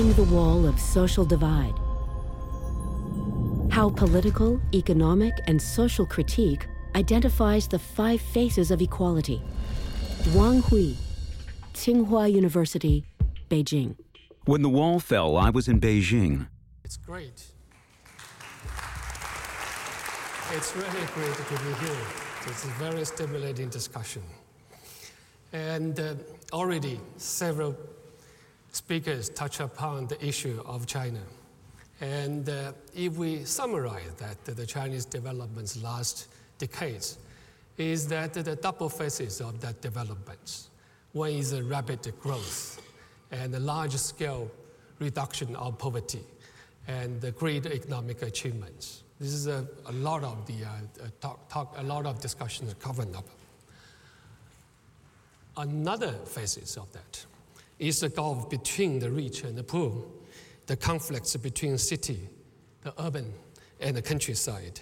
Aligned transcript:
Breaking 0.00 0.24
the 0.24 0.34
Wall 0.34 0.66
of 0.66 0.80
Social 0.80 1.26
Divide. 1.26 1.74
How 3.70 3.90
political, 3.90 4.58
economic, 4.72 5.34
and 5.46 5.60
social 5.60 6.06
critique 6.06 6.66
identifies 6.96 7.68
the 7.68 7.78
five 7.78 8.18
faces 8.18 8.70
of 8.70 8.80
equality. 8.80 9.42
Wang 10.34 10.62
Hui, 10.62 10.94
Tsinghua 11.74 12.32
University, 12.32 13.04
Beijing. 13.50 13.94
When 14.46 14.62
the 14.62 14.70
wall 14.70 15.00
fell, 15.00 15.36
I 15.36 15.50
was 15.50 15.68
in 15.68 15.78
Beijing. 15.78 16.48
It's 16.82 16.96
great. 16.96 17.44
It's 20.54 20.74
really 20.74 21.06
great 21.14 21.34
to 21.34 21.42
be 21.42 21.74
here. 21.84 22.06
It's 22.46 22.64
a 22.64 22.68
very 22.78 23.04
stimulating 23.04 23.68
discussion. 23.68 24.22
And 25.52 26.00
uh, 26.00 26.14
already 26.54 26.98
several 27.18 27.76
speakers 28.72 29.28
touch 29.28 29.60
upon 29.60 30.06
the 30.06 30.24
issue 30.24 30.62
of 30.66 30.86
China. 30.86 31.20
And 32.00 32.48
uh, 32.48 32.72
if 32.94 33.16
we 33.16 33.44
summarize 33.44 34.14
that, 34.18 34.44
the 34.44 34.66
Chinese 34.66 35.04
developments 35.04 35.82
last 35.82 36.28
decades, 36.58 37.18
is 37.76 38.08
that 38.08 38.34
the 38.34 38.56
double 38.56 38.88
phases 38.88 39.40
of 39.40 39.60
that 39.60 39.80
development. 39.80 40.68
One 41.12 41.30
is 41.30 41.52
a 41.52 41.62
rapid 41.62 42.12
growth 42.20 42.80
and 43.30 43.54
a 43.54 43.60
large 43.60 43.96
scale 43.96 44.50
reduction 44.98 45.56
of 45.56 45.78
poverty 45.78 46.24
and 46.88 47.20
the 47.20 47.32
great 47.32 47.66
economic 47.66 48.22
achievements. 48.22 49.02
This 49.18 49.32
is 49.32 49.46
a, 49.46 49.66
a 49.86 49.92
lot 49.92 50.24
of 50.24 50.46
the 50.46 50.64
uh, 50.64 51.06
talk, 51.20 51.48
talk, 51.48 51.74
a 51.78 51.82
lot 51.82 52.06
of 52.06 52.20
discussions 52.20 52.74
covered 52.80 53.14
up. 53.14 53.26
Another 55.56 56.12
phases 56.24 56.76
of 56.76 56.90
that 56.92 57.24
is 57.80 58.00
the 58.00 58.10
gulf 58.10 58.48
between 58.50 58.98
the 58.98 59.10
rich 59.10 59.42
and 59.42 59.56
the 59.56 59.64
poor, 59.64 60.04
the 60.66 60.76
conflicts 60.76 61.34
between 61.36 61.78
city, 61.78 62.28
the 62.82 62.92
urban, 63.02 63.32
and 63.80 63.96
the 63.96 64.02
countryside, 64.02 64.80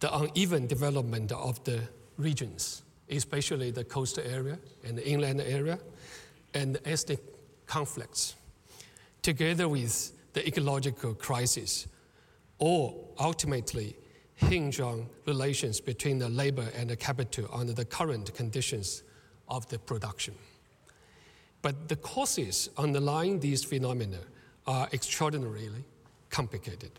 the 0.00 0.14
uneven 0.14 0.66
development 0.66 1.30
of 1.30 1.62
the 1.62 1.80
regions, 2.18 2.82
especially 3.08 3.70
the 3.70 3.84
coastal 3.84 4.24
area 4.24 4.58
and 4.84 4.98
the 4.98 5.08
inland 5.08 5.40
area, 5.40 5.78
and 6.54 6.74
the 6.74 6.88
ethnic 6.88 7.20
conflicts, 7.66 8.34
together 9.22 9.68
with 9.68 10.12
the 10.32 10.46
ecological 10.46 11.14
crisis, 11.14 11.86
all 12.58 13.14
ultimately 13.20 13.96
hinge 14.34 14.80
on 14.80 15.06
relations 15.26 15.80
between 15.80 16.18
the 16.18 16.28
labor 16.28 16.66
and 16.76 16.90
the 16.90 16.96
capital 16.96 17.48
under 17.52 17.72
the 17.72 17.84
current 17.84 18.34
conditions 18.34 19.04
of 19.48 19.68
the 19.68 19.78
production. 19.78 20.34
But 21.62 21.88
the 21.88 21.96
causes 21.96 22.68
underlying 22.76 23.40
these 23.40 23.64
phenomena 23.64 24.18
are 24.66 24.88
extraordinarily 24.92 25.84
complicated. 26.30 26.90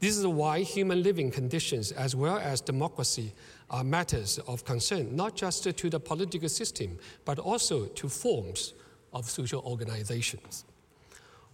This 0.00 0.16
is 0.16 0.26
why 0.26 0.60
human 0.60 1.02
living 1.02 1.30
conditions 1.30 1.92
as 1.92 2.16
well 2.16 2.38
as 2.38 2.60
democracy 2.60 3.32
are 3.70 3.84
matters 3.84 4.38
of 4.46 4.64
concern, 4.64 5.14
not 5.14 5.36
just 5.36 5.64
to 5.64 5.90
the 5.90 6.00
political 6.00 6.48
system, 6.48 6.98
but 7.24 7.38
also 7.38 7.86
to 7.86 8.08
forms 8.08 8.74
of 9.12 9.28
social 9.28 9.62
organizations. 9.62 10.64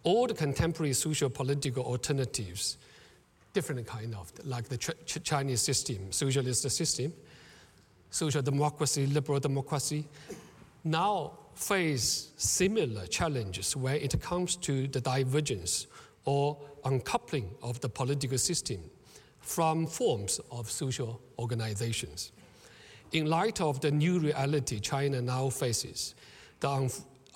All 0.02 0.26
the 0.26 0.34
contemporary 0.34 0.94
social 0.94 1.28
political 1.28 1.84
alternatives, 1.84 2.78
different 3.52 3.86
kind 3.86 4.14
of, 4.14 4.32
like 4.44 4.68
the 4.68 4.78
Ch- 4.78 5.22
Chinese 5.22 5.60
system, 5.60 6.10
socialist 6.10 6.68
system, 6.70 7.12
social 8.10 8.42
democracy, 8.42 9.06
liberal 9.06 9.38
democracy, 9.38 10.06
now 10.82 11.32
face 11.54 12.32
similar 12.36 13.06
challenges 13.06 13.76
when 13.76 13.96
it 13.96 14.20
comes 14.20 14.56
to 14.56 14.86
the 14.88 15.00
divergence 15.00 15.86
or 16.24 16.58
uncoupling 16.84 17.50
of 17.62 17.80
the 17.80 17.88
political 17.88 18.38
system 18.38 18.78
from 19.40 19.86
forms 19.86 20.40
of 20.50 20.70
social 20.70 21.20
organizations. 21.38 22.32
In 23.12 23.26
light 23.26 23.60
of 23.60 23.80
the 23.80 23.90
new 23.90 24.18
reality 24.18 24.78
China 24.78 25.20
now 25.20 25.50
faces, 25.50 26.14
the 26.60 26.68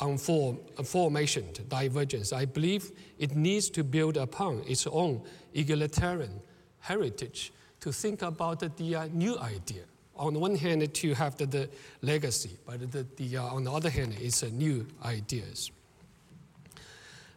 unformationed 0.01 1.69
divergence, 1.69 2.33
I 2.33 2.45
believe 2.45 2.93
it 3.19 3.35
needs 3.35 3.71
to 3.71 3.83
build 3.83 4.17
upon 4.17 4.63
its 4.67 4.87
own 4.87 5.23
egalitarian 5.55 6.41
heritage 6.81 7.53
to 7.81 7.93
think 7.93 8.23
about 8.23 8.77
the 8.77 8.95
uh, 8.95 9.09
new 9.13 9.39
idea 9.39 9.85
on 10.17 10.35
the 10.35 10.39
one 10.39 10.57
hand, 10.57 10.93
to 10.95 11.15
have 11.15 11.37
the, 11.37 11.47
the 11.47 11.69
legacy, 12.03 12.57
but 12.67 12.93
the, 12.93 13.07
the, 13.17 13.37
uh, 13.37 13.45
on 13.45 13.65
the 13.65 13.73
other 13.73 13.91
hand, 13.91 14.17
it's 14.21 14.43
new 14.43 14.87
ideas. 15.05 15.71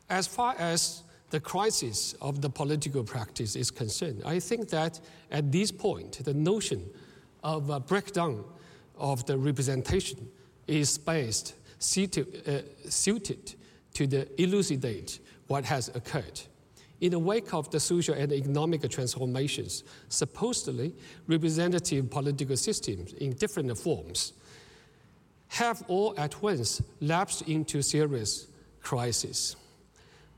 As 0.09 0.27
far 0.27 0.55
as 0.57 1.03
the 1.29 1.39
crisis 1.39 2.13
of 2.21 2.41
the 2.41 2.49
political 2.49 3.03
practice 3.03 3.55
is 3.55 3.71
concerned, 3.71 4.21
I 4.25 4.39
think 4.39 4.69
that 4.69 4.99
at 5.31 5.51
this 5.51 5.71
point, 5.71 6.23
the 6.23 6.33
notion 6.33 6.85
of 7.43 7.69
a 7.69 7.79
breakdown 7.79 8.43
of 8.97 9.25
the 9.25 9.37
representation 9.37 10.29
is 10.67 10.97
based, 10.97 11.55
suited, 11.79 12.47
uh, 12.47 12.89
suited 12.89 13.55
to 13.93 14.07
the 14.07 14.41
elucidate 14.41 15.19
what 15.47 15.65
has 15.65 15.89
occurred 15.89 16.41
in 17.01 17.11
the 17.11 17.19
wake 17.19 17.53
of 17.53 17.69
the 17.69 17.79
social 17.79 18.15
and 18.15 18.31
economic 18.31 18.89
transformations, 18.89 19.83
supposedly 20.09 20.93
representative 21.27 22.09
political 22.09 22.57
systems 22.57 23.13
in 23.13 23.33
different 23.33 23.77
forms 23.77 24.33
have 25.49 25.83
all 25.87 26.13
at 26.17 26.41
once 26.41 26.81
lapsed 26.99 27.43
into 27.43 27.81
serious 27.81 28.47
crisis. 28.81 29.55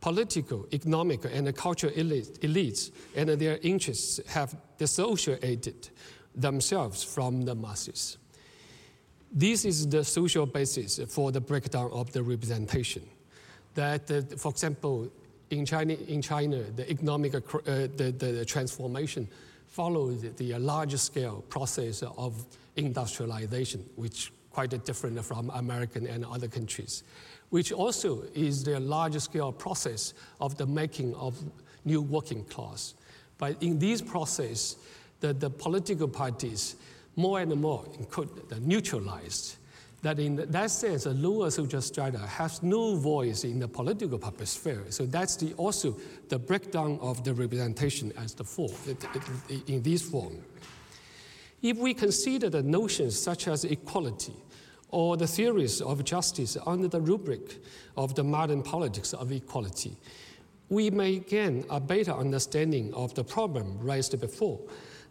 Political, 0.01 0.67
economic, 0.71 1.25
and 1.25 1.53
cultural 1.55 1.91
elites 1.93 2.91
and 3.15 3.29
their 3.29 3.57
interests 3.63 4.19
have 4.27 4.55
dissociated 4.77 5.89
themselves 6.35 7.03
from 7.03 7.41
the 7.41 7.55
masses. 7.55 8.17
This 9.31 9.65
is 9.65 9.87
the 9.87 10.03
social 10.03 10.45
basis 10.45 10.99
for 11.09 11.31
the 11.31 11.41
breakdown 11.41 11.91
of 11.91 12.11
the 12.11 12.23
representation. 12.23 13.03
That, 13.75 14.09
uh, 14.09 14.21
for 14.37 14.51
example, 14.51 15.11
in 15.49 15.65
China, 15.65 15.93
in 16.07 16.21
China 16.21 16.63
the 16.75 16.89
economic 16.89 17.35
uh, 17.35 17.39
the, 17.95 18.13
the 18.17 18.45
transformation 18.45 19.27
follows 19.67 20.21
the 20.37 20.57
large 20.57 20.95
scale 20.95 21.43
process 21.49 22.03
of 22.03 22.45
industrialization, 22.75 23.85
which 23.95 24.31
quite 24.51 24.71
different 24.83 25.23
from 25.23 25.49
American 25.51 26.07
and 26.07 26.25
other 26.25 26.47
countries, 26.47 27.03
which 27.49 27.71
also 27.71 28.23
is 28.33 28.63
the 28.63 28.79
large 28.79 29.17
scale 29.19 29.51
process 29.51 30.13
of 30.41 30.57
the 30.57 30.65
making 30.65 31.13
of 31.15 31.37
new 31.85 32.01
working 32.01 32.43
class. 32.45 32.95
But 33.37 33.61
in 33.61 33.79
this 33.79 34.01
process, 34.01 34.75
the, 35.19 35.33
the 35.33 35.49
political 35.49 36.07
parties 36.07 36.75
more 37.15 37.39
and 37.39 37.55
more 37.55 37.85
could 38.09 38.29
neutralized 38.61 39.58
that 40.01 40.19
in 40.19 40.37
that 40.37 40.71
sense, 40.71 41.05
a 41.05 41.11
lower 41.11 41.51
social 41.51 41.81
strata 41.81 42.19
has 42.19 42.63
no 42.63 42.95
voice 42.95 43.43
in 43.43 43.59
the 43.59 43.67
political 43.67 44.17
public 44.17 44.47
sphere. 44.47 44.85
So 44.89 45.05
that's 45.05 45.35
the, 45.35 45.53
also 45.53 45.97
the 46.29 46.39
breakdown 46.39 46.99
of 47.01 47.23
the 47.23 47.33
representation 47.33 48.13
as 48.17 48.33
the 48.33 48.43
form, 48.43 48.71
in 49.67 49.81
this 49.81 50.01
form. 50.01 50.37
If 51.61 51.77
we 51.77 51.93
consider 51.93 52.49
the 52.49 52.63
notions 52.63 53.19
such 53.19 53.49
as 53.49 53.65
equality 53.65 54.33
or 54.89 55.17
the 55.17 55.27
theories 55.27 55.81
of 55.81 56.03
justice 56.05 56.55
under 56.65 56.87
the 56.87 57.01
rubric 57.01 57.61
of 57.97 58.15
the 58.15 58.23
modern 58.23 58.63
politics 58.63 59.13
of 59.13 59.31
equality, 59.31 59.97
we 60.69 60.89
may 60.89 61.19
gain 61.19 61.65
a 61.69 61.79
better 61.79 62.11
understanding 62.11 62.93
of 62.93 63.13
the 63.15 63.23
problem 63.23 63.77
raised 63.79 64.17
before 64.21 64.59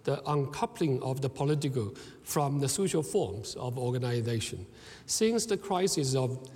the 0.04 0.22
uncoupling 0.30 1.02
of 1.02 1.20
the 1.20 1.28
political 1.28 1.94
from 2.22 2.60
the 2.60 2.68
social 2.68 3.02
forms 3.02 3.54
of 3.56 3.78
organization. 3.78 4.66
Since 5.06 5.46
the 5.46 5.56
crisis 5.56 6.14
of 6.14 6.48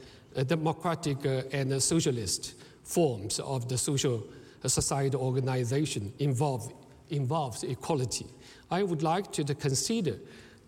democratic 0.47 1.25
uh, 1.27 1.43
and 1.53 1.83
socialist 1.83 2.55
forms 2.85 3.39
of 3.41 3.69
the 3.69 3.79
social 3.79 4.27
uh, 4.65 4.69
society 4.69 5.17
organization 5.17 6.13
involve, 6.19 6.73
involves 7.11 7.63
equality, 7.63 8.27
I 8.71 8.83
would 8.83 9.03
like 9.03 9.33
to, 9.33 9.45
consider 9.55 10.17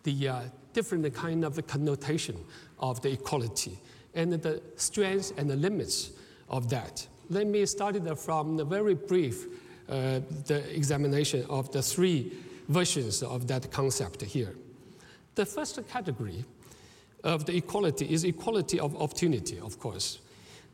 the 0.03 0.29
uh, 0.29 0.41
different 0.73 1.13
kind 1.15 1.45
of 1.45 1.67
connotation 1.67 2.37
of 2.79 3.01
the 3.01 3.13
equality 3.13 3.79
and 4.15 4.33
the 4.33 4.63
strengths 4.77 5.33
and 5.37 5.49
the 5.49 5.57
limits 5.57 6.11
of 6.49 6.69
that. 6.71 7.07
Let 7.31 7.47
me 7.47 7.65
start 7.65 7.97
from 8.19 8.57
the 8.57 8.65
very 8.65 8.95
brief 8.95 9.47
uh, 9.89 10.21
the 10.47 10.63
examination 10.75 11.45
of 11.49 11.71
the 11.73 11.83
three 11.83 12.33
versions 12.69 13.23
of 13.23 13.47
that 13.49 13.71
concept 13.71 14.23
here. 14.23 14.55
The 15.35 15.47
first 15.47 15.81
category 15.89 16.45
of 17.23 17.47
the 17.47 17.57
equality 17.57 18.13
is 18.13 18.25
equality 18.25 18.79
of 18.79 19.01
opportunity, 19.01 19.59
of 19.59 19.79
course. 19.79 20.21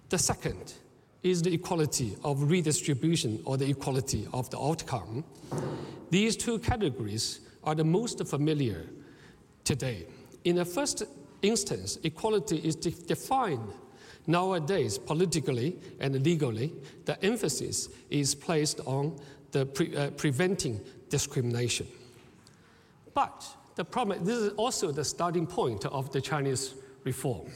The 0.08 0.18
second 0.18 0.74
is 1.22 1.42
the 1.42 1.52
equality 1.52 2.16
of 2.24 2.50
redistribution 2.50 3.40
or 3.44 3.56
the 3.56 3.68
equality 3.68 4.26
of 4.32 4.50
the 4.50 4.58
outcome. 4.58 5.24
These 6.10 6.36
two 6.36 6.58
categories 6.58 7.40
are 7.64 7.74
the 7.74 7.84
most 7.84 8.26
familiar 8.26 8.86
today. 9.64 10.06
In 10.44 10.56
the 10.56 10.64
first 10.64 11.02
instance, 11.42 11.98
equality 12.02 12.56
is 12.58 12.76
de- 12.76 12.90
defined 12.90 13.72
Nowadays, 14.26 14.98
politically 14.98 15.76
and 15.98 16.22
legally, 16.24 16.72
the 17.04 17.22
emphasis 17.24 17.88
is 18.10 18.34
placed 18.34 18.80
on 18.86 19.18
the 19.52 19.66
pre, 19.66 19.96
uh, 19.96 20.10
preventing 20.10 20.80
discrimination. 21.08 21.86
But 23.14 23.46
the 23.76 23.84
problem, 23.84 24.24
this 24.24 24.36
is 24.36 24.52
also 24.54 24.92
the 24.92 25.04
starting 25.04 25.46
point 25.46 25.84
of 25.86 26.12
the 26.12 26.20
Chinese 26.20 26.74
reform. 27.04 27.50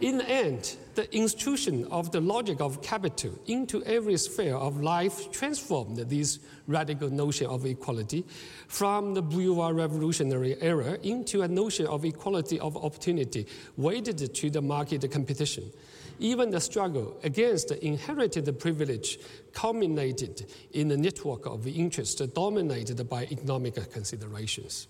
In 0.00 0.18
the 0.18 0.28
end, 0.28 0.76
the 0.96 1.12
institution 1.16 1.86
of 1.86 2.10
the 2.10 2.20
logic 2.20 2.60
of 2.60 2.82
capital 2.82 3.38
into 3.46 3.82
every 3.84 4.16
sphere 4.16 4.56
of 4.56 4.80
life 4.80 5.30
transformed 5.30 5.96
this 5.96 6.40
radical 6.66 7.10
notion 7.10 7.46
of 7.46 7.64
equality 7.64 8.24
from 8.66 9.14
the 9.14 9.22
bourgeois 9.22 9.68
revolutionary 9.68 10.56
era 10.60 10.98
into 11.02 11.42
a 11.42 11.48
notion 11.48 11.86
of 11.86 12.04
equality 12.04 12.58
of 12.58 12.76
opportunity 12.76 13.46
weighted 13.76 14.34
to 14.34 14.50
the 14.50 14.60
market 14.60 15.08
competition. 15.10 15.70
Even 16.18 16.50
the 16.50 16.60
struggle 16.60 17.18
against 17.22 17.70
inherited 17.70 18.58
privilege 18.58 19.18
culminated 19.52 20.46
in 20.72 20.90
a 20.90 20.96
network 20.96 21.46
of 21.46 21.66
interests 21.66 22.20
dominated 22.20 23.08
by 23.08 23.24
economic 23.24 23.74
considerations. 23.92 24.88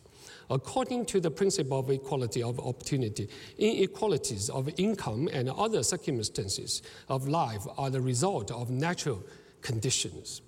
According 0.50 1.06
to 1.06 1.21
the 1.21 1.31
principle 1.31 1.79
of 1.79 1.91
equality 1.91 2.43
of 2.43 2.61
opportunity, 2.61 3.29
inequalities 3.59 4.50
of 4.50 4.69
income 4.76 5.29
and 5.32 5.49
other 5.50 5.82
circumstances 5.82 6.82
of 7.09 7.29
life 7.29 7.67
are 7.79 7.91
the 7.91 8.00
result 8.00 8.50
of 8.50 8.71
natural 8.71 9.23
conditions. 9.62 10.43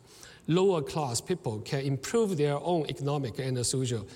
Lower 0.47 0.83
class 0.83 1.21
people 1.21 1.61
can 1.61 1.81
improve 1.81 2.37
their 2.37 2.59
own 2.59 2.87
economic 2.89 3.39
and 3.39 3.65
social 3.67 4.07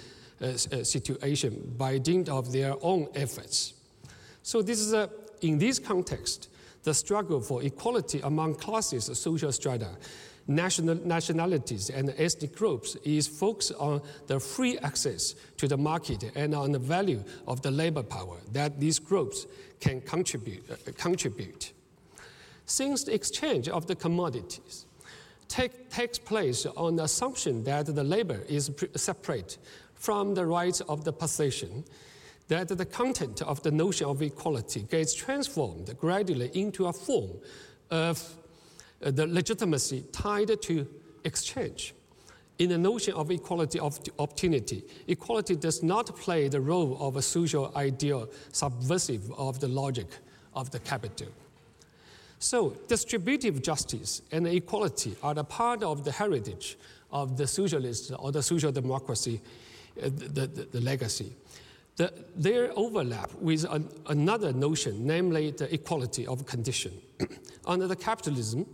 uh, 0.40 0.46
uh, 0.46 0.84
situation 0.84 1.74
by 1.76 1.98
dint 1.98 2.28
of 2.28 2.52
their 2.52 2.74
own 2.82 3.08
efforts. 3.14 3.74
So, 4.42 4.62
this 4.62 4.80
is 4.80 4.92
a, 4.92 5.10
in 5.40 5.58
this 5.58 5.78
context, 5.78 6.49
the 6.82 6.94
struggle 6.94 7.40
for 7.40 7.62
equality 7.62 8.20
among 8.22 8.54
classes, 8.54 9.10
social 9.18 9.52
strata, 9.52 9.90
national, 10.46 10.96
nationalities 11.06 11.90
and 11.90 12.12
ethnic 12.18 12.54
groups 12.54 12.96
is 13.04 13.26
focused 13.26 13.72
on 13.78 14.02
the 14.26 14.40
free 14.40 14.78
access 14.78 15.34
to 15.56 15.68
the 15.68 15.76
market 15.76 16.24
and 16.34 16.54
on 16.54 16.72
the 16.72 16.78
value 16.78 17.22
of 17.46 17.62
the 17.62 17.70
labor 17.70 18.02
power 18.02 18.38
that 18.52 18.80
these 18.80 18.98
groups 18.98 19.46
can 19.80 20.00
contribute. 20.00 20.64
Uh, 20.70 20.92
contribute. 20.96 21.72
Since 22.66 23.04
the 23.04 23.14
exchange 23.14 23.68
of 23.68 23.86
the 23.86 23.96
commodities 23.96 24.86
take, 25.48 25.90
takes 25.90 26.18
place 26.18 26.66
on 26.66 26.96
the 26.96 27.04
assumption 27.04 27.64
that 27.64 27.86
the 27.86 28.04
labor 28.04 28.42
is 28.48 28.70
separate 28.96 29.58
from 29.94 30.34
the 30.34 30.46
rights 30.46 30.80
of 30.82 31.04
the 31.04 31.12
possession, 31.12 31.84
that 32.50 32.66
the 32.66 32.84
content 32.84 33.42
of 33.42 33.62
the 33.62 33.70
notion 33.70 34.08
of 34.08 34.20
equality 34.22 34.80
gets 34.90 35.14
transformed 35.14 35.96
gradually 35.98 36.50
into 36.52 36.86
a 36.86 36.92
form 36.92 37.30
of 37.90 38.36
uh, 39.04 39.10
the 39.12 39.24
legitimacy 39.26 40.04
tied 40.10 40.60
to 40.60 40.86
exchange. 41.24 41.94
In 42.58 42.70
the 42.70 42.78
notion 42.78 43.14
of 43.14 43.30
equality 43.30 43.78
of 43.78 44.00
opportunity, 44.18 44.82
equality 45.06 45.54
does 45.54 45.84
not 45.84 46.14
play 46.16 46.48
the 46.48 46.60
role 46.60 46.98
of 47.00 47.16
a 47.16 47.22
social 47.22 47.72
ideal 47.76 48.28
subversive 48.50 49.30
of 49.38 49.60
the 49.60 49.68
logic 49.68 50.08
of 50.54 50.72
the 50.72 50.80
capital. 50.80 51.28
So, 52.40 52.70
distributive 52.88 53.62
justice 53.62 54.22
and 54.32 54.48
equality 54.48 55.14
are 55.22 55.34
the 55.34 55.44
part 55.44 55.84
of 55.84 56.04
the 56.04 56.10
heritage 56.10 56.76
of 57.12 57.36
the 57.36 57.46
socialist 57.46 58.12
or 58.18 58.32
the 58.32 58.42
social 58.42 58.72
democracy, 58.72 59.40
uh, 60.02 60.06
the, 60.06 60.48
the, 60.48 60.66
the 60.72 60.80
legacy. 60.80 61.36
The, 62.00 62.10
their 62.34 62.72
overlap 62.76 63.30
with 63.34 63.66
an, 63.70 63.86
another 64.06 64.54
notion, 64.54 65.06
namely 65.06 65.50
the 65.50 65.68
equality 65.74 66.26
of 66.26 66.46
condition. 66.46 66.92
Under 67.66 67.86
the 67.86 67.94
capitalism, 67.94 68.64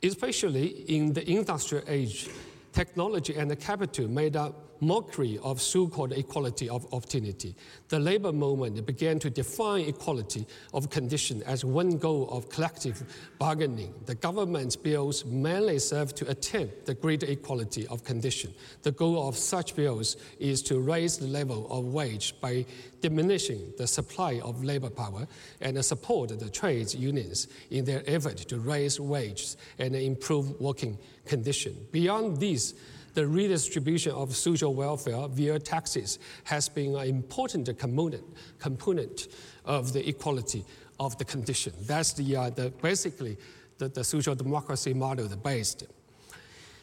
especially 0.00 0.66
in 0.86 1.12
the 1.12 1.28
industrial 1.28 1.82
age, 1.88 2.28
technology 2.72 3.34
and 3.34 3.50
the 3.50 3.56
capital 3.56 4.06
made 4.06 4.36
a 4.36 4.54
mockery 4.82 5.38
of 5.42 5.62
so 5.62 5.86
called 5.86 6.12
equality 6.12 6.68
of 6.68 6.92
opportunity. 6.92 7.54
The 7.88 8.00
labor 8.00 8.32
movement 8.32 8.84
began 8.84 9.18
to 9.20 9.30
define 9.30 9.86
equality 9.86 10.44
of 10.74 10.90
condition 10.90 11.42
as 11.44 11.64
one 11.64 11.96
goal 11.98 12.28
of 12.30 12.48
collective 12.50 13.02
bargaining. 13.38 13.94
The 14.06 14.16
government's 14.16 14.74
bills 14.74 15.24
mainly 15.24 15.78
serve 15.78 16.14
to 16.16 16.28
attempt 16.28 16.86
the 16.86 16.94
greater 16.94 17.26
equality 17.26 17.86
of 17.86 18.02
condition. 18.02 18.52
The 18.82 18.92
goal 18.92 19.28
of 19.28 19.36
such 19.36 19.76
bills 19.76 20.16
is 20.40 20.62
to 20.62 20.80
raise 20.80 21.16
the 21.16 21.28
level 21.28 21.70
of 21.70 21.84
wage 21.84 22.34
by 22.40 22.66
diminishing 23.00 23.72
the 23.78 23.86
supply 23.86 24.40
of 24.40 24.64
labor 24.64 24.90
power 24.90 25.26
and 25.60 25.82
support 25.84 26.38
the 26.38 26.50
trades 26.50 26.94
unions 26.94 27.46
in 27.70 27.84
their 27.84 28.02
effort 28.06 28.38
to 28.38 28.58
raise 28.58 28.98
wages 28.98 29.56
and 29.78 29.94
improve 29.94 30.60
working 30.60 30.98
conditions. 31.24 31.76
Beyond 31.92 32.38
these, 32.38 32.74
the 33.14 33.26
redistribution 33.26 34.12
of 34.12 34.34
social 34.34 34.74
welfare 34.74 35.28
via 35.28 35.58
taxes 35.58 36.18
has 36.44 36.68
been 36.68 36.96
an 36.96 37.06
important 37.06 37.76
component, 37.78 38.24
component 38.58 39.28
of 39.64 39.92
the 39.92 40.08
equality 40.08 40.64
of 40.98 41.16
the 41.18 41.24
condition. 41.24 41.72
That's 41.82 42.12
the, 42.12 42.36
uh, 42.36 42.50
the 42.50 42.70
basically 42.82 43.36
the, 43.78 43.88
the 43.88 44.04
social 44.04 44.34
democracy 44.34 44.94
model 44.94 45.28
based. 45.36 45.84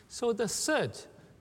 So 0.07 0.33
the 0.33 0.47
third, 0.47 0.97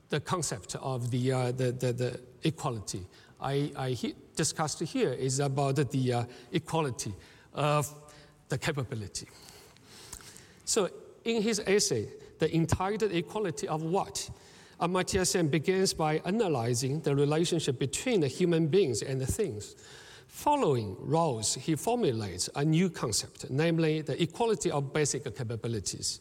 the 0.09 0.21
concept 0.21 0.77
of 0.77 1.11
the, 1.11 1.33
uh, 1.33 1.53
the, 1.53 1.73
the, 1.73 1.93
the, 1.93 2.21
equality 2.45 3.05
I, 3.41 3.73
I 3.77 3.91
he 3.91 4.15
discussed 4.35 4.81
here 4.81 5.13
is 5.13 5.41
about 5.41 5.77
the 5.77 6.13
uh, 6.13 6.25
equality 6.53 7.15
of 7.55 7.93
the 8.49 8.59
capability. 8.59 9.29
So 10.65 10.91
in 11.25 11.43
his 11.43 11.61
essay, 11.67 12.09
the 12.39 12.55
entitled 12.55 13.13
equality 13.13 13.69
of 13.69 13.83
what? 13.83 14.29
Amartya 14.81 15.27
Sen 15.27 15.49
begins 15.49 15.93
by 15.93 16.23
analyzing 16.25 17.01
the 17.01 17.15
relationship 17.15 17.81
between 17.81 18.21
the 18.21 18.29
human 18.29 18.69
beings 18.69 19.03
and 19.03 19.21
the 19.21 19.27
things. 19.27 19.75
Following 20.29 20.95
Rawls, 20.97 21.59
he 21.59 21.75
formulates 21.75 22.49
a 22.55 22.65
new 22.65 22.89
concept, 22.89 23.51
namely 23.51 24.03
the 24.03 24.23
equality 24.23 24.71
of 24.71 24.93
basic 24.93 25.25
capabilities. 25.37 26.21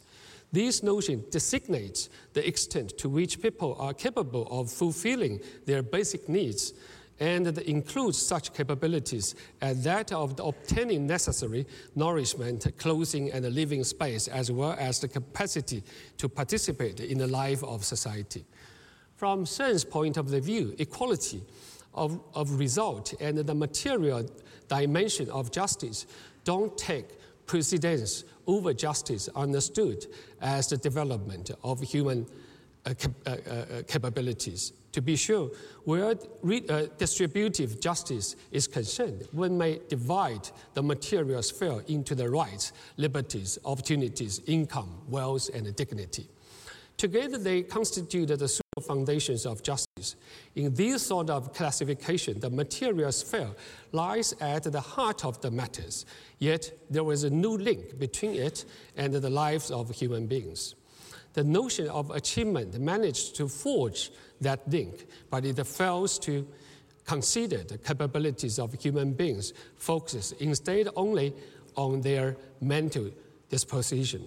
This 0.50 0.82
notion 0.82 1.24
designates 1.30 2.08
the 2.32 2.46
extent 2.46 2.98
to 2.98 3.08
which 3.08 3.40
people 3.40 3.76
are 3.78 3.94
capable 3.94 4.48
of 4.50 4.72
fulfilling 4.72 5.40
their 5.66 5.82
basic 5.82 6.28
needs 6.28 6.72
and 7.20 7.46
includes 7.58 8.18
such 8.18 8.52
capabilities 8.52 9.34
as 9.60 9.82
that 9.84 10.12
of 10.12 10.38
obtaining 10.38 11.06
necessary 11.06 11.66
nourishment, 11.94 12.66
clothing, 12.78 13.30
and 13.32 13.44
living 13.54 13.82
space, 13.84 14.28
as 14.28 14.52
well 14.52 14.76
as 14.78 15.00
the 15.00 15.08
capacity 15.08 15.82
to 16.16 16.28
participate 16.28 17.00
in 17.00 17.18
the 17.18 17.26
life 17.26 17.64
of 17.64 17.84
society. 17.84 18.44
From 19.16 19.46
Sen's 19.46 19.84
point 19.84 20.16
of 20.16 20.26
view, 20.26 20.74
equality 20.78 21.42
of, 21.94 22.20
of 22.34 22.58
result 22.58 23.14
and 23.20 23.38
the 23.38 23.54
material 23.54 24.28
dimension 24.68 25.28
of 25.30 25.50
justice 25.50 26.06
don't 26.44 26.76
take 26.78 27.06
precedence 27.46 28.24
over 28.46 28.72
justice 28.72 29.28
understood 29.34 30.06
as 30.40 30.68
the 30.68 30.76
development 30.76 31.50
of 31.64 31.80
human 31.80 32.26
uh, 32.86 32.94
cap- 32.94 33.10
uh, 33.26 33.30
uh, 33.30 33.82
capabilities. 33.88 34.72
To 34.92 35.02
be 35.02 35.16
sure, 35.16 35.50
where 35.84 36.14
re- 36.42 36.64
uh, 36.68 36.86
distributive 36.96 37.80
justice 37.80 38.36
is 38.50 38.66
concerned, 38.66 39.28
one 39.32 39.58
may 39.58 39.80
divide 39.88 40.48
the 40.74 40.82
material 40.82 41.42
sphere 41.42 41.84
into 41.88 42.14
the 42.14 42.28
rights, 42.30 42.72
liberties, 42.96 43.58
opportunities, 43.64 44.40
income, 44.46 45.02
wealth, 45.08 45.50
and 45.52 45.74
dignity. 45.76 46.28
Together, 46.96 47.38
they 47.38 47.62
constitute 47.62 48.26
the 48.26 48.48
social 48.48 48.62
foundations 48.82 49.46
of 49.46 49.62
justice. 49.62 50.16
In 50.56 50.74
this 50.74 51.06
sort 51.06 51.30
of 51.30 51.52
classification, 51.52 52.40
the 52.40 52.50
material 52.50 53.12
sphere 53.12 53.50
lies 53.92 54.34
at 54.40 54.64
the 54.64 54.80
heart 54.80 55.24
of 55.24 55.40
the 55.40 55.50
matters, 55.50 56.06
yet 56.40 56.72
there 56.90 57.08
is 57.12 57.22
a 57.22 57.30
new 57.30 57.56
link 57.56 58.00
between 58.00 58.34
it 58.34 58.64
and 58.96 59.14
the 59.14 59.30
lives 59.30 59.70
of 59.70 59.90
human 59.90 60.26
beings. 60.26 60.74
The 61.34 61.44
notion 61.44 61.86
of 61.88 62.10
achievement 62.10 62.80
managed 62.80 63.36
to 63.36 63.46
forge 63.46 64.10
that 64.40 64.68
link, 64.70 65.06
but 65.30 65.44
it 65.44 65.64
fails 65.66 66.18
to 66.20 66.46
consider 67.04 67.64
the 67.64 67.78
capabilities 67.78 68.58
of 68.58 68.74
human 68.74 69.12
beings, 69.12 69.54
focuses 69.76 70.32
instead 70.40 70.88
only 70.94 71.34
on 71.74 72.00
their 72.02 72.36
mental 72.60 73.10
disposition. 73.48 74.26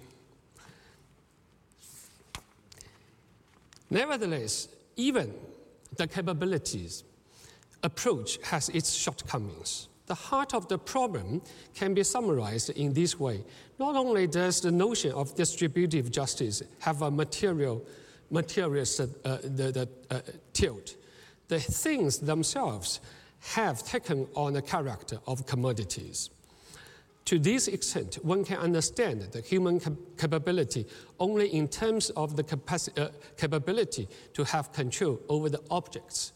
Nevertheless, 3.88 4.68
even 4.96 5.32
the 5.96 6.06
capabilities 6.06 7.04
approach 7.82 8.38
has 8.44 8.68
its 8.70 8.92
shortcomings. 8.94 9.88
The 10.06 10.14
heart 10.14 10.54
of 10.54 10.66
the 10.68 10.78
problem 10.78 11.42
can 11.74 11.94
be 11.94 12.02
summarized 12.02 12.70
in 12.70 12.92
this 12.92 13.18
way. 13.18 13.44
Not 13.78 13.94
only 13.94 14.26
does 14.26 14.60
the 14.60 14.72
notion 14.72 15.12
of 15.12 15.34
distributive 15.34 16.10
justice 16.10 16.62
have 16.80 17.02
a 17.02 17.10
material 17.10 17.84
materials 18.32 18.98
uh, 18.98 19.06
the 19.24 19.88
uh, 20.10 20.20
tilt. 20.52 20.96
The 21.48 21.60
things 21.60 22.18
themselves 22.18 23.00
have 23.54 23.82
taken 23.84 24.26
on 24.34 24.54
the 24.54 24.62
character 24.62 25.18
of 25.26 25.46
commodities. 25.46 26.30
To 27.26 27.38
this 27.38 27.68
extent, 27.68 28.18
one 28.22 28.44
can 28.44 28.58
understand 28.58 29.20
the 29.32 29.40
human 29.40 29.78
cap- 29.78 29.92
capability 30.18 30.86
only 31.20 31.54
in 31.54 31.68
terms 31.68 32.10
of 32.10 32.36
the 32.36 32.42
capaci- 32.42 32.98
uh, 32.98 33.10
capability 33.36 34.08
to 34.34 34.44
have 34.44 34.72
control 34.72 35.20
over 35.28 35.48
the 35.48 35.60
objects. 35.70 36.32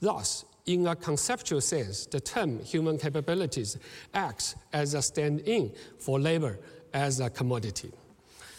Thus, 0.00 0.44
in 0.66 0.86
a 0.86 0.96
conceptual 0.96 1.60
sense, 1.60 2.06
the 2.06 2.20
term 2.20 2.60
human 2.64 2.96
capabilities 2.96 3.76
acts 4.14 4.54
as 4.72 4.94
a 4.94 5.02
stand 5.02 5.40
in 5.40 5.72
for 5.98 6.18
labor 6.18 6.58
as 6.94 7.20
a 7.20 7.28
commodity. 7.28 7.92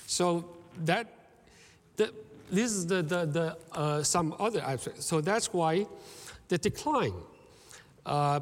So, 0.05 0.45
that, 0.86 1.07
the, 1.95 2.13
this 2.51 2.72
is 2.72 2.86
the, 2.86 3.01
the, 3.01 3.25
the, 3.25 3.58
uh, 3.72 4.03
some 4.03 4.36
other 4.39 4.62
aspects. 4.62 5.05
So, 5.05 5.22
that's 5.22 5.53
why 5.53 5.88
the 6.50 6.58
decline 6.58 7.13
uh, 8.05 8.41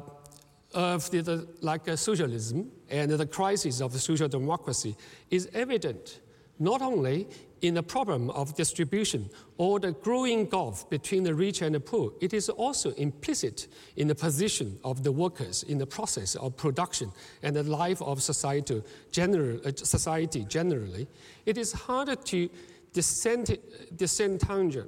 of 0.74 1.10
the, 1.10 1.22
the, 1.22 1.48
like 1.60 1.88
uh, 1.88 1.96
socialism 1.96 2.70
and 2.88 3.10
the 3.10 3.26
crisis 3.26 3.80
of 3.80 3.92
the 3.92 3.98
social 3.98 4.28
democracy 4.28 4.96
is 5.30 5.48
evident 5.54 6.20
not 6.58 6.82
only 6.82 7.26
in 7.62 7.74
the 7.74 7.82
problem 7.82 8.30
of 8.30 8.54
distribution 8.54 9.28
or 9.56 9.80
the 9.80 9.92
growing 9.92 10.46
gulf 10.46 10.88
between 10.88 11.24
the 11.24 11.34
rich 11.34 11.62
and 11.62 11.74
the 11.74 11.80
poor, 11.80 12.12
it 12.20 12.32
is 12.32 12.48
also 12.48 12.92
implicit 12.92 13.66
in 13.96 14.08
the 14.08 14.14
position 14.14 14.78
of 14.84 15.02
the 15.02 15.12
workers 15.12 15.62
in 15.64 15.78
the 15.78 15.86
process 15.86 16.34
of 16.36 16.56
production 16.56 17.10
and 17.42 17.56
the 17.56 17.62
life 17.62 18.00
of 18.02 18.22
society, 18.22 18.82
general, 19.10 19.58
uh, 19.64 19.72
society 19.74 20.44
generally. 20.48 21.06
It 21.46 21.58
is 21.58 21.72
harder 21.72 22.16
to 22.16 22.48
disentangle, 22.92 24.86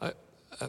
uh, 0.00 0.10
uh, 0.60 0.68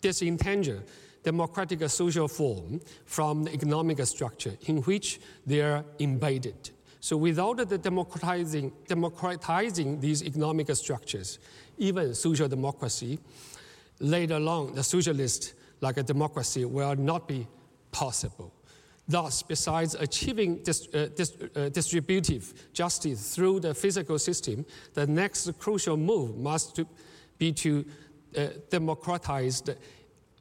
disentangle 0.00 0.82
democratic 1.22 1.88
social 1.90 2.28
form 2.28 2.80
from 3.04 3.42
the 3.44 3.52
economic 3.52 4.00
structure 4.06 4.56
in 4.66 4.76
which 4.82 5.20
they 5.44 5.60
are 5.60 5.84
embedded. 5.98 6.70
So 7.00 7.16
without 7.16 7.68
the 7.68 7.78
democratizing, 7.78 8.72
democratizing 8.86 10.00
these 10.00 10.22
economic 10.22 10.74
structures, 10.76 11.40
even 11.78 12.14
social 12.14 12.48
democracy, 12.48 13.18
later 13.98 14.36
on 14.36 14.74
the 14.74 14.84
socialist 14.84 15.54
like 15.80 15.96
a 15.96 16.02
democracy 16.02 16.64
will 16.64 16.94
not 16.94 17.26
be 17.26 17.46
possible. 17.90 18.52
Thus, 19.08 19.42
besides 19.42 19.94
achieving 19.94 20.62
dis, 20.64 20.88
uh, 20.92 21.08
dis, 21.14 21.32
uh, 21.54 21.68
distributive 21.68 22.72
justice 22.72 23.34
through 23.34 23.60
the 23.60 23.72
physical 23.74 24.18
system, 24.18 24.66
the 24.94 25.06
next 25.06 25.56
crucial 25.58 25.96
move 25.96 26.36
must 26.36 26.80
be 27.38 27.52
to 27.52 27.84
uh, 28.36 28.48
democratize 28.68 29.60
the 29.60 29.76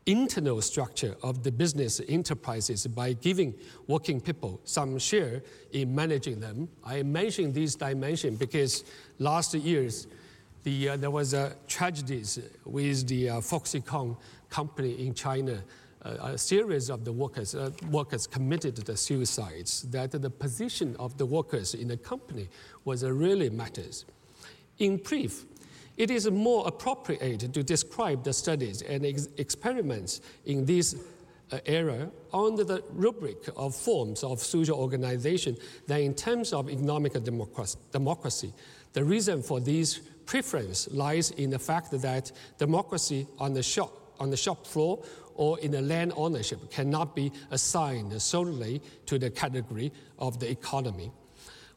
internal 0.07 0.61
structure 0.61 1.15
of 1.23 1.43
the 1.43 1.51
business 1.51 1.99
enterprises 2.07 2.85
by 2.87 3.13
giving 3.13 3.53
working 3.87 4.21
people 4.21 4.59
some 4.63 4.99
share 4.99 5.41
in 5.71 5.93
managing 5.93 6.39
them. 6.39 6.67
I 6.83 7.03
mention 7.03 7.51
these 7.51 7.75
dimensions 7.75 8.37
because 8.37 8.83
last 9.17 9.53
years 9.55 10.07
the, 10.63 10.89
uh, 10.89 10.97
there 10.97 11.11
was 11.11 11.33
a 11.33 11.55
tragedies 11.67 12.39
with 12.65 13.07
the 13.07 13.29
uh, 13.29 13.35
Foxconn 13.35 14.17
company 14.49 15.05
in 15.05 15.13
China. 15.13 15.63
Uh, 16.05 16.33
a 16.33 16.37
series 16.37 16.91
of 16.91 17.03
the 17.03 17.11
workers, 17.11 17.55
uh, 17.55 17.71
workers 17.89 18.27
committed 18.27 18.75
the 18.75 18.95
suicides, 18.95 19.81
that 19.89 20.11
the 20.11 20.29
position 20.29 20.95
of 20.99 21.17
the 21.17 21.25
workers 21.25 21.73
in 21.73 21.87
the 21.87 21.97
company 21.97 22.47
was 22.83 23.03
really 23.03 23.49
matters. 23.49 24.05
In 24.77 24.97
brief, 24.97 25.45
it 25.97 26.11
is 26.11 26.29
more 26.29 26.67
appropriate 26.67 27.51
to 27.51 27.63
describe 27.63 28.23
the 28.23 28.33
studies 28.33 28.83
and 28.83 29.03
ex- 29.03 29.29
experiments 29.37 30.21
in 30.45 30.65
this 30.65 30.95
uh, 31.51 31.57
era 31.65 32.11
under 32.33 32.63
the 32.63 32.83
rubric 32.91 33.37
of 33.55 33.73
forms 33.73 34.23
of 34.23 34.39
social 34.39 34.77
organization 34.77 35.57
than 35.87 36.01
in 36.01 36.13
terms 36.13 36.53
of 36.53 36.69
economic 36.69 37.13
democracy. 37.91 38.53
The 38.93 39.03
reason 39.03 39.41
for 39.41 39.59
this 39.59 39.99
preference 40.27 40.87
lies 40.91 41.31
in 41.31 41.49
the 41.49 41.59
fact 41.59 41.89
that 41.91 42.31
democracy 42.59 43.25
on 43.39 43.53
the 43.53 43.63
shop, 43.63 43.91
on 44.19 44.29
the 44.29 44.37
shop 44.37 44.67
floor 44.67 45.03
or 45.35 45.59
in 45.59 45.71
the 45.71 45.81
land 45.81 46.13
ownership 46.15 46.71
cannot 46.71 47.15
be 47.15 47.31
assigned 47.51 48.19
solely 48.21 48.81
to 49.05 49.19
the 49.19 49.29
category 49.29 49.91
of 50.17 50.39
the 50.39 50.49
economy. 50.49 51.11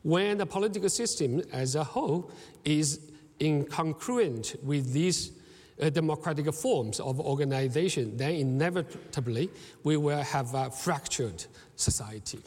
When 0.02 0.38
the 0.38 0.46
political 0.46 0.88
system 0.88 1.42
as 1.52 1.74
a 1.74 1.84
whole 1.84 2.30
is 2.64 3.10
incongruent 3.40 4.62
with 4.62 4.92
these 4.92 5.32
uh, 5.80 5.90
democratic 5.90 6.52
forms 6.54 7.00
of 7.00 7.20
organization, 7.20 8.16
then 8.16 8.32
inevitably 8.32 9.50
we 9.84 9.96
will 9.96 10.22
have 10.22 10.54
a 10.54 10.70
fractured 10.70 11.44
society. 11.76 12.40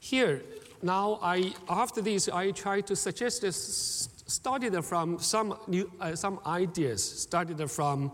Here, 0.00 0.42
now, 0.82 1.20
I, 1.22 1.54
after 1.68 2.02
this, 2.02 2.28
I 2.28 2.50
try 2.50 2.80
to 2.80 2.96
suggest 2.96 3.42
this, 3.42 4.08
studied 4.26 4.84
from 4.84 5.20
some, 5.20 5.56
new, 5.68 5.90
uh, 6.00 6.16
some 6.16 6.40
ideas, 6.44 7.02
studied 7.04 7.70
from 7.70 8.10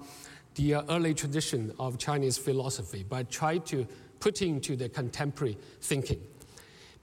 the 0.58 0.74
uh, 0.74 0.82
early 0.90 1.14
tradition 1.14 1.72
of 1.78 1.98
Chinese 1.98 2.36
philosophy, 2.36 3.04
but 3.08 3.30
try 3.30 3.58
to 3.58 3.86
put 4.18 4.42
into 4.42 4.74
the 4.76 4.88
contemporary 4.88 5.56
thinking. 5.80 6.20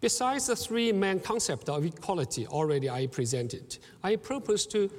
Besides 0.01 0.47
the 0.47 0.57
three 0.57 0.91
main 0.91 1.21
concepts 1.21 1.69
of 1.69 1.85
equality 1.85 2.45
already 2.47 2.89
I 2.89 3.07
presented, 3.07 3.77
I 4.03 4.17
propose 4.17 4.65
to 4.67 4.91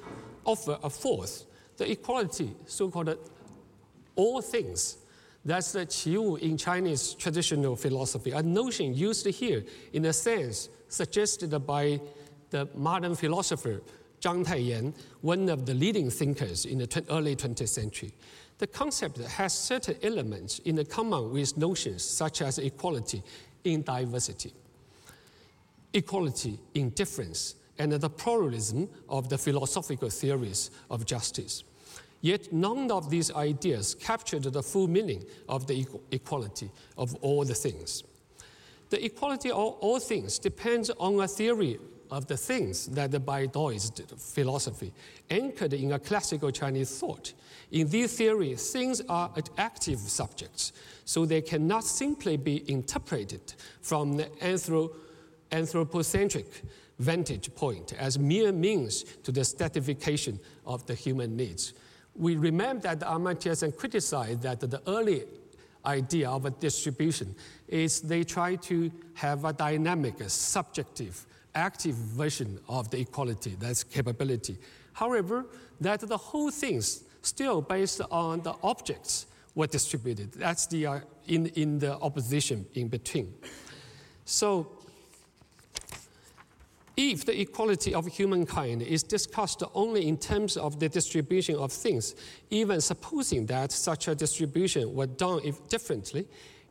offer 0.46 0.78
a 0.82 0.88
fourth, 0.88 1.44
the 1.76 1.90
equality, 1.90 2.56
so-called 2.66 3.18
all 4.16 4.40
things. 4.40 4.96
That's 5.44 5.72
the 5.72 5.84
Qi 5.86 6.38
in 6.40 6.56
Chinese 6.56 7.12
traditional 7.12 7.76
philosophy, 7.76 8.30
a 8.30 8.42
notion 8.42 8.94
used 8.94 9.26
here 9.26 9.64
in 9.92 10.06
a 10.06 10.12
sense 10.14 10.70
suggested 10.88 11.50
by 11.66 12.00
the 12.50 12.68
modern 12.74 13.16
philosopher 13.16 13.82
Zhang 14.20 14.44
Taiyan, 14.44 14.94
one 15.20 15.48
of 15.48 15.66
the 15.66 15.74
leading 15.74 16.10
thinkers 16.10 16.64
in 16.64 16.78
the 16.78 17.04
early 17.10 17.36
20th 17.36 17.68
century. 17.68 18.12
The 18.58 18.66
concept 18.66 19.18
has 19.18 19.52
certain 19.52 19.96
elements 20.02 20.60
in 20.60 20.82
common 20.86 21.30
with 21.32 21.56
notions 21.56 22.04
such 22.04 22.42
as 22.42 22.58
equality 22.58 23.22
in 23.64 23.82
diversity 23.82 24.52
equality 25.96 26.58
in 26.74 26.90
difference, 26.90 27.56
and 27.78 27.92
the 27.92 28.10
pluralism 28.10 28.88
of 29.08 29.28
the 29.28 29.38
philosophical 29.38 30.10
theories 30.10 30.70
of 30.90 31.04
justice. 31.04 31.64
Yet 32.20 32.52
none 32.52 32.90
of 32.90 33.10
these 33.10 33.30
ideas 33.32 33.94
captured 33.94 34.44
the 34.44 34.62
full 34.62 34.88
meaning 34.88 35.24
of 35.48 35.66
the 35.66 35.86
equality 36.10 36.70
of 36.96 37.14
all 37.16 37.44
the 37.44 37.54
things. 37.54 38.02
The 38.88 39.04
equality 39.04 39.50
of 39.50 39.74
all 39.80 39.98
things 39.98 40.38
depends 40.38 40.90
on 40.90 41.20
a 41.20 41.28
theory 41.28 41.78
of 42.10 42.26
the 42.26 42.36
things 42.36 42.86
that 42.88 43.10
the 43.10 43.20
Baidaoist 43.20 44.18
philosophy, 44.18 44.92
anchored 45.30 45.72
in 45.72 45.92
a 45.92 45.98
classical 45.98 46.50
Chinese 46.50 46.98
thought. 46.98 47.32
In 47.70 47.88
this 47.88 48.16
theory, 48.16 48.54
things 48.54 49.02
are 49.08 49.32
active 49.58 49.98
subjects, 49.98 50.72
so 51.04 51.26
they 51.26 51.42
cannot 51.42 51.84
simply 51.84 52.36
be 52.36 52.70
interpreted 52.70 53.54
from 53.80 54.16
the 54.16 54.24
anthro 54.40 54.90
anthropocentric 55.52 56.46
vantage 56.98 57.54
point 57.54 57.92
as 57.92 58.18
mere 58.18 58.52
means 58.52 59.04
to 59.22 59.30
the 59.30 59.44
stratification 59.44 60.40
of 60.64 60.84
the 60.86 60.94
human 60.94 61.36
needs. 61.36 61.74
We 62.14 62.36
remember 62.36 62.94
that 62.94 63.00
Amartya 63.00 63.56
Sen 63.56 63.72
criticized 63.72 64.42
that 64.42 64.60
the 64.60 64.82
early 64.86 65.24
idea 65.84 66.28
of 66.28 66.46
a 66.46 66.50
distribution 66.50 67.34
is 67.68 68.00
they 68.00 68.24
try 68.24 68.56
to 68.56 68.90
have 69.14 69.44
a 69.44 69.52
dynamic, 69.52 70.20
a 70.20 70.28
subjective, 70.28 71.26
active 71.56 71.94
version 71.94 72.58
of 72.68 72.90
the 72.90 73.00
equality, 73.00 73.56
that's 73.58 73.82
capability. 73.82 74.58
However, 74.92 75.46
that 75.80 76.00
the 76.00 76.16
whole 76.16 76.50
thing's 76.50 77.04
still 77.22 77.60
based 77.60 78.00
on 78.10 78.42
the 78.42 78.54
objects 78.62 79.26
were 79.54 79.66
distributed. 79.66 80.32
That's 80.32 80.66
the, 80.66 80.86
uh, 80.86 81.00
in, 81.26 81.46
in 81.48 81.78
the 81.78 81.98
opposition 81.98 82.66
in 82.74 82.88
between. 82.88 83.32
So 84.24 84.70
if 86.96 87.26
the 87.26 87.38
equality 87.40 87.94
of 87.94 88.06
humankind 88.06 88.82
is 88.82 89.02
discussed 89.02 89.62
only 89.74 90.08
in 90.08 90.16
terms 90.16 90.56
of 90.56 90.78
the 90.80 90.88
distribution 90.88 91.56
of 91.56 91.72
things, 91.72 92.14
even 92.50 92.80
supposing 92.80 93.46
that 93.46 93.72
such 93.72 94.08
a 94.08 94.14
distribution 94.14 94.94
were 94.94 95.06
done 95.06 95.40
differently, 95.68 96.26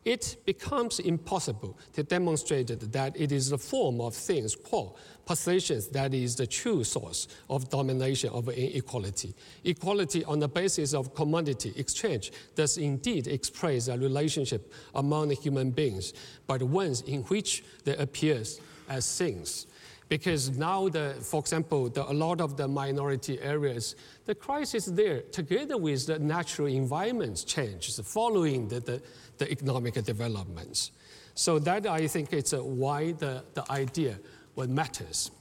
it 0.05 0.37
becomes 0.45 0.99
impossible 0.99 1.77
to 1.93 2.03
demonstrate 2.03 2.67
that 2.91 3.19
it 3.19 3.31
is 3.31 3.49
the 3.49 3.57
form 3.57 3.99
of 3.99 4.13
things 4.13 4.55
qua 4.55 4.91
positions 5.25 5.87
that 5.87 6.13
is 6.13 6.35
the 6.35 6.45
true 6.45 6.83
source 6.83 7.27
of 7.49 7.67
domination 7.71 8.29
of 8.29 8.47
inequality. 8.49 9.33
Equality 9.63 10.23
on 10.25 10.39
the 10.39 10.47
basis 10.47 10.93
of 10.93 11.15
commodity 11.15 11.73
exchange 11.75 12.31
does 12.53 12.77
indeed 12.77 13.25
express 13.27 13.87
a 13.87 13.97
relationship 13.97 14.71
among 14.93 15.31
human 15.31 15.71
beings, 15.71 16.13
but 16.45 16.61
one 16.61 16.93
in 17.07 17.23
which 17.23 17.63
they 17.83 17.95
appear 17.97 18.43
as 18.87 19.17
things 19.17 19.65
because 20.07 20.57
now, 20.57 20.87
the, 20.87 21.15
for 21.21 21.39
example, 21.39 21.89
the, 21.89 22.09
a 22.09 22.13
lot 22.13 22.39
of 22.39 22.57
the 22.57 22.67
minority 22.67 23.41
areas, 23.41 23.95
the 24.25 24.35
crisis 24.35 24.85
there, 24.85 25.21
together 25.21 25.77
with 25.77 26.05
the 26.05 26.19
natural 26.19 26.67
environment 26.67 27.43
changes 27.47 27.99
following 28.03 28.67
the, 28.67 28.79
the, 28.79 29.01
the 29.37 29.51
economic 29.51 29.95
developments. 30.03 30.91
So 31.33 31.59
that 31.59 31.87
I 31.87 32.07
think 32.07 32.33
uh, 32.33 32.63
why 32.63 33.13
the, 33.13 33.43
the 33.55 33.69
idea 33.71 34.19
what 34.53 34.69
matters. 34.69 35.31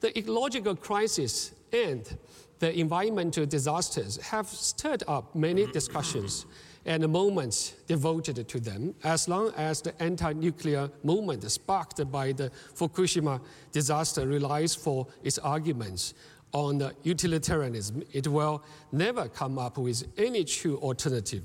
The 0.00 0.16
ecological 0.18 0.76
crisis 0.76 1.52
and 1.72 2.16
the 2.58 2.78
environmental 2.78 3.46
disasters 3.46 4.16
have 4.18 4.46
stirred 4.48 5.02
up 5.08 5.34
many 5.34 5.66
discussions 5.66 6.46
and 6.86 7.08
moments 7.08 7.74
devoted 7.86 8.46
to 8.46 8.60
them, 8.60 8.94
as 9.04 9.28
long 9.28 9.52
as 9.56 9.80
the 9.80 10.02
anti-nuclear 10.02 10.90
movement 11.02 11.50
sparked 11.50 12.10
by 12.10 12.32
the 12.32 12.50
Fukushima 12.74 13.40
disaster 13.72 14.26
relies 14.26 14.74
for 14.74 15.06
its 15.22 15.38
arguments 15.38 16.14
on 16.52 16.78
the 16.78 16.94
utilitarianism, 17.02 18.02
it 18.12 18.28
will 18.28 18.62
never 18.92 19.28
come 19.28 19.58
up 19.58 19.76
with 19.76 20.04
any 20.16 20.44
true 20.44 20.76
alternative 20.78 21.42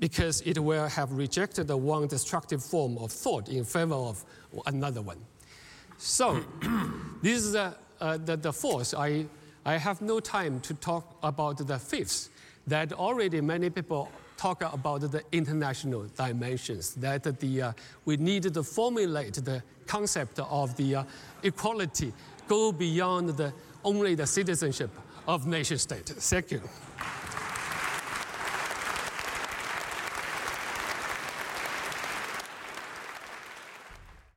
because 0.00 0.42
it 0.42 0.58
will 0.58 0.88
have 0.88 1.12
rejected 1.12 1.66
the 1.66 1.76
one 1.76 2.06
destructive 2.06 2.62
form 2.62 2.98
of 2.98 3.10
thought 3.10 3.48
in 3.48 3.64
favor 3.64 3.94
of 3.94 4.24
another 4.66 5.00
one. 5.00 5.18
So, 5.98 6.44
this 7.22 7.44
is 7.44 7.52
the, 7.52 7.74
uh, 8.00 8.18
the, 8.18 8.36
the 8.36 8.52
fourth. 8.52 8.92
I, 8.94 9.26
I 9.64 9.76
have 9.76 10.02
no 10.02 10.20
time 10.20 10.60
to 10.60 10.74
talk 10.74 11.16
about 11.22 11.66
the 11.66 11.78
fifth, 11.78 12.28
that 12.66 12.92
already 12.92 13.40
many 13.40 13.70
people 13.70 14.10
talk 14.36 14.62
about 14.62 15.00
the 15.00 15.22
international 15.32 16.04
dimensions, 16.16 16.94
that 16.94 17.22
the, 17.40 17.62
uh, 17.62 17.72
we 18.04 18.16
need 18.16 18.54
to 18.54 18.62
formulate 18.62 19.34
the 19.34 19.62
concept 19.86 20.38
of 20.38 20.76
the 20.76 20.96
uh, 20.96 21.04
equality, 21.42 22.12
go 22.48 22.72
beyond 22.72 23.30
the, 23.30 23.52
only 23.84 24.14
the 24.14 24.26
citizenship 24.26 24.90
of 25.26 25.46
nation 25.46 25.78
state. 25.78 26.06
Thank 26.06 26.50
you. 26.52 26.60